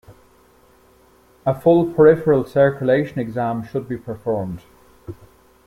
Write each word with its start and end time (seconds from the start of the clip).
A 1.45 1.53
full 1.53 1.93
peripheral 1.93 2.43
circulation 2.43 3.19
exam 3.19 3.61
should 3.63 3.87
be 3.87 3.97
performed. 3.97 4.63